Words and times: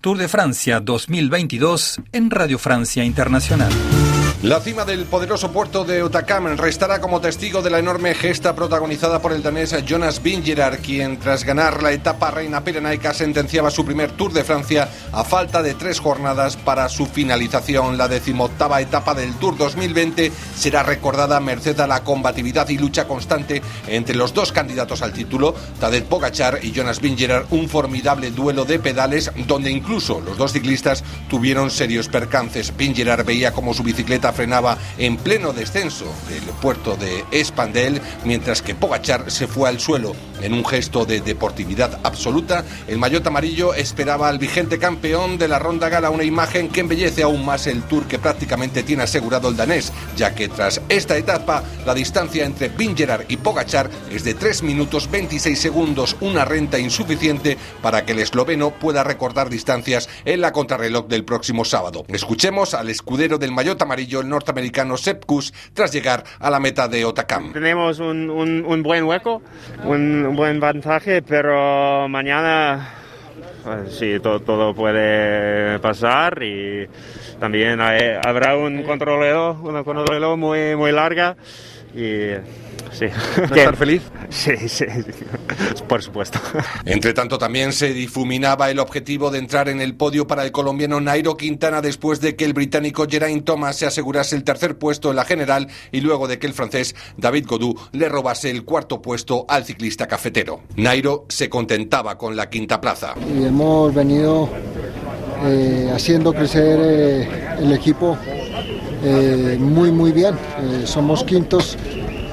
Tour 0.00 0.16
de 0.16 0.28
Francia 0.28 0.80
2022 0.80 2.00
en 2.12 2.30
Radio 2.30 2.58
Francia 2.58 3.04
Internacional. 3.04 3.70
La 4.42 4.58
cima 4.58 4.86
del 4.86 5.04
poderoso 5.04 5.52
puerto 5.52 5.84
de 5.84 6.02
Otakam 6.02 6.56
restará 6.56 6.98
como 6.98 7.20
testigo 7.20 7.60
de 7.60 7.68
la 7.68 7.78
enorme 7.78 8.14
gesta 8.14 8.54
protagonizada 8.54 9.20
por 9.20 9.34
el 9.34 9.42
danés 9.42 9.76
Jonas 9.84 10.22
Vingegaard, 10.22 10.78
quien 10.78 11.18
tras 11.18 11.44
ganar 11.44 11.82
la 11.82 11.92
etapa 11.92 12.30
Reina 12.30 12.64
Pirenaica 12.64 13.12
sentenciaba 13.12 13.70
su 13.70 13.84
primer 13.84 14.12
Tour 14.12 14.32
de 14.32 14.42
Francia 14.42 14.88
a 15.12 15.24
falta 15.24 15.62
de 15.62 15.74
tres 15.74 16.00
jornadas 16.00 16.56
para 16.56 16.88
su 16.88 17.04
finalización. 17.04 17.98
La 17.98 18.08
decimoctava 18.08 18.80
etapa 18.80 19.12
del 19.12 19.34
Tour 19.34 19.58
2020 19.58 20.32
será 20.56 20.84
recordada 20.84 21.38
merced 21.38 21.78
a 21.78 21.86
la 21.86 22.02
combatividad 22.02 22.66
y 22.70 22.78
lucha 22.78 23.06
constante 23.06 23.60
entre 23.88 24.16
los 24.16 24.32
dos 24.32 24.52
candidatos 24.52 25.02
al 25.02 25.12
título, 25.12 25.54
Tadej 25.80 26.04
Pogachar 26.04 26.60
y 26.62 26.72
Jonas 26.72 27.02
Vingegaard, 27.02 27.44
un 27.50 27.68
formidable 27.68 28.30
duelo 28.30 28.64
de 28.64 28.78
pedales 28.78 29.32
donde 29.46 29.70
incluso 29.70 30.18
los 30.18 30.38
dos 30.38 30.54
ciclistas 30.54 31.04
tuvieron 31.28 31.70
serios 31.70 32.08
percances. 32.08 32.74
Vingegaard 32.74 33.26
veía 33.26 33.52
como 33.52 33.74
su 33.74 33.82
bicicleta 33.82 34.29
frenaba 34.32 34.78
en 34.98 35.16
pleno 35.16 35.52
descenso 35.52 36.06
del 36.28 36.44
puerto 36.60 36.96
de 36.96 37.24
Espandel, 37.30 38.00
mientras 38.24 38.62
que 38.62 38.74
Pogachar 38.74 39.30
se 39.30 39.46
fue 39.46 39.68
al 39.68 39.80
suelo 39.80 40.14
en 40.42 40.54
un 40.54 40.64
gesto 40.64 41.04
de 41.04 41.20
deportividad 41.20 42.00
absoluta. 42.02 42.64
El 42.86 42.98
maillot 42.98 43.26
amarillo 43.26 43.74
esperaba 43.74 44.28
al 44.28 44.38
vigente 44.38 44.78
campeón 44.78 45.38
de 45.38 45.48
la 45.48 45.58
Ronda 45.58 45.88
Gala 45.88 46.10
una 46.10 46.24
imagen 46.24 46.68
que 46.68 46.80
embellece 46.80 47.22
aún 47.22 47.44
más 47.44 47.66
el 47.66 47.82
tour 47.82 48.06
que 48.06 48.18
prácticamente 48.18 48.82
tiene 48.82 49.02
asegurado 49.02 49.48
el 49.48 49.56
danés, 49.56 49.92
ya 50.16 50.34
que 50.34 50.48
tras 50.48 50.80
esta 50.88 51.16
etapa 51.16 51.62
la 51.84 51.94
distancia 51.94 52.44
entre 52.44 52.68
Vingegaard 52.68 53.26
y 53.28 53.36
Pogachar 53.36 53.90
es 54.10 54.24
de 54.24 54.34
3 54.34 54.62
minutos 54.62 55.10
26 55.10 55.58
segundos, 55.58 56.16
una 56.20 56.44
renta 56.44 56.78
insuficiente 56.78 57.56
para 57.82 58.04
que 58.04 58.12
el 58.12 58.20
esloveno 58.20 58.70
pueda 58.70 59.04
recordar 59.04 59.50
distancias 59.50 60.08
en 60.24 60.40
la 60.40 60.52
contrarreloj 60.52 61.06
del 61.06 61.24
próximo 61.24 61.64
sábado. 61.64 62.04
Escuchemos 62.08 62.74
al 62.74 62.90
escudero 62.90 63.38
del 63.38 63.52
maillot 63.52 63.80
amarillo 63.82 64.19
el 64.20 64.28
norteamericano 64.28 64.96
Sepp 64.96 65.24
Kuss 65.24 65.52
tras 65.74 65.92
llegar 65.92 66.24
a 66.38 66.50
la 66.50 66.60
meta 66.60 66.88
de 66.88 67.04
Otakam. 67.04 67.52
Tenemos 67.52 67.98
un, 67.98 68.30
un, 68.30 68.64
un 68.66 68.82
buen 68.82 69.04
hueco, 69.04 69.42
un 69.84 70.34
buen 70.36 70.60
vantaje, 70.60 71.22
pero 71.22 72.08
mañana 72.08 72.99
sí, 73.88 74.18
todo, 74.20 74.40
todo, 74.40 74.74
puede 74.74 75.78
pasar 75.80 76.42
y 76.42 76.86
también 77.38 77.80
hay, 77.80 78.18
habrá 78.24 78.56
un 78.56 78.82
controlero, 78.82 79.58
una 79.62 79.84
controlero 79.84 80.36
muy, 80.36 80.76
muy 80.76 80.92
larga 80.92 81.36
y 81.94 82.30
sí. 82.92 83.06
¿Estar 83.42 83.76
feliz? 83.76 84.02
Sí, 84.28 84.56
sí, 84.68 84.84
por 85.88 86.02
supuesto. 86.02 86.40
Entre 86.84 87.12
tanto, 87.12 87.38
también 87.38 87.72
se 87.72 87.92
difuminaba 87.92 88.70
el 88.70 88.78
objetivo 88.78 89.30
de 89.30 89.38
entrar 89.38 89.68
en 89.68 89.80
el 89.80 89.94
podio 89.94 90.26
para 90.26 90.44
el 90.44 90.52
colombiano 90.52 91.00
Nairo 91.00 91.36
Quintana 91.36 91.80
después 91.80 92.20
de 92.20 92.36
que 92.36 92.44
el 92.44 92.52
británico 92.52 93.06
Geraint 93.08 93.44
Thomas 93.44 93.76
se 93.76 93.86
asegurase 93.86 94.36
el 94.36 94.44
tercer 94.44 94.78
puesto 94.78 95.10
en 95.10 95.16
la 95.16 95.24
general 95.24 95.68
y 95.90 96.00
luego 96.00 96.28
de 96.28 96.38
que 96.38 96.46
el 96.46 96.54
francés 96.54 96.94
David 97.16 97.46
Godou 97.46 97.74
le 97.92 98.08
robase 98.08 98.50
el 98.50 98.64
cuarto 98.64 99.02
puesto 99.02 99.44
al 99.48 99.64
ciclista 99.64 100.06
cafetero. 100.06 100.62
Nairo 100.76 101.26
se 101.28 101.48
contentaba 101.48 102.16
con 102.16 102.36
la 102.36 102.48
quinta 102.50 102.80
plaza. 102.80 103.14
Y 103.28 103.44
hemos 103.44 103.94
venido 103.94 104.48
eh, 105.44 105.90
haciendo 105.94 106.32
crecer 106.32 106.78
eh, 106.82 107.28
el 107.60 107.72
equipo 107.72 108.16
eh, 109.02 109.56
muy, 109.58 109.90
muy 109.90 110.12
bien. 110.12 110.34
Eh, 110.34 110.82
somos 110.86 111.24
quintos 111.24 111.76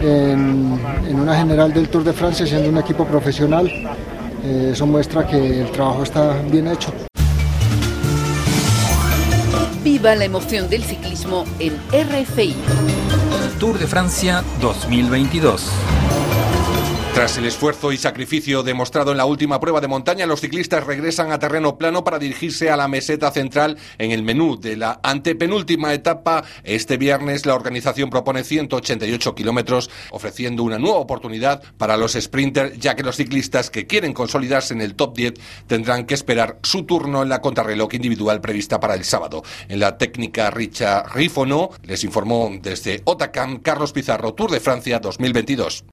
en, 0.00 0.78
en, 1.08 1.20
una 1.20 1.36
general 1.36 1.72
del 1.72 1.88
Tour 1.88 2.04
de 2.04 2.12
Francia 2.12 2.46
siendo 2.46 2.68
un 2.68 2.78
equipo 2.78 3.04
profesional. 3.04 3.66
Eh, 4.44 4.70
eso 4.72 4.86
muestra 4.86 5.26
que 5.26 5.62
el 5.62 5.70
trabajo 5.70 6.02
está 6.02 6.40
bien 6.50 6.68
hecho. 6.68 6.92
Viva 9.82 10.14
la 10.14 10.24
emoción 10.24 10.68
del 10.68 10.84
ciclismo 10.84 11.44
en 11.58 11.74
RFI. 11.92 12.54
Tour 13.58 13.78
de 13.78 13.86
Francia 13.86 14.42
2022. 14.60 15.70
Tras 17.22 17.38
el 17.38 17.44
esfuerzo 17.44 17.92
y 17.92 17.98
sacrificio 17.98 18.64
demostrado 18.64 19.12
en 19.12 19.16
la 19.16 19.26
última 19.26 19.60
prueba 19.60 19.80
de 19.80 19.86
montaña, 19.86 20.26
los 20.26 20.40
ciclistas 20.40 20.84
regresan 20.84 21.30
a 21.30 21.38
terreno 21.38 21.78
plano 21.78 22.02
para 22.02 22.18
dirigirse 22.18 22.68
a 22.68 22.76
la 22.76 22.88
meseta 22.88 23.30
central 23.30 23.78
en 23.98 24.10
el 24.10 24.24
menú 24.24 24.58
de 24.58 24.76
la 24.76 24.98
antepenúltima 25.04 25.94
etapa. 25.94 26.42
Este 26.64 26.96
viernes 26.96 27.46
la 27.46 27.54
organización 27.54 28.10
propone 28.10 28.42
188 28.42 29.36
kilómetros, 29.36 29.88
ofreciendo 30.10 30.64
una 30.64 30.80
nueva 30.80 30.98
oportunidad 30.98 31.62
para 31.76 31.96
los 31.96 32.14
sprinters, 32.14 32.76
ya 32.80 32.96
que 32.96 33.04
los 33.04 33.14
ciclistas 33.14 33.70
que 33.70 33.86
quieren 33.86 34.14
consolidarse 34.14 34.74
en 34.74 34.80
el 34.80 34.96
top 34.96 35.16
10 35.16 35.34
tendrán 35.68 36.06
que 36.06 36.14
esperar 36.14 36.58
su 36.64 36.86
turno 36.86 37.22
en 37.22 37.28
la 37.28 37.40
contrarreloj 37.40 37.94
individual 37.94 38.40
prevista 38.40 38.80
para 38.80 38.94
el 38.94 39.04
sábado. 39.04 39.44
En 39.68 39.78
la 39.78 39.96
técnica 39.96 40.50
Richa 40.50 41.04
Rifono 41.04 41.70
les 41.84 42.02
informó 42.02 42.50
desde 42.60 43.00
Otacam 43.04 43.60
Carlos 43.60 43.92
Pizarro, 43.92 44.34
Tour 44.34 44.50
de 44.50 44.58
Francia 44.58 44.98
2022. 44.98 45.84